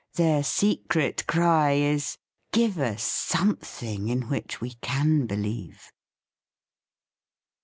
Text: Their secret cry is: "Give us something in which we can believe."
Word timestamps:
Their 0.15 0.43
secret 0.43 1.27
cry 1.27 1.73
is: 1.73 2.17
"Give 2.51 2.79
us 2.79 3.03
something 3.03 4.07
in 4.07 4.23
which 4.29 4.59
we 4.59 4.71
can 4.81 5.27
believe." 5.27 5.91